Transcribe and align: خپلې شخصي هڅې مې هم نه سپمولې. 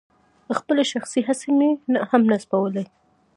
خپلې 0.57 0.83
شخصي 0.91 1.19
هڅې 1.27 1.49
مې 1.57 1.69
هم 2.11 2.21
نه 2.31 2.37
سپمولې. 2.43 2.83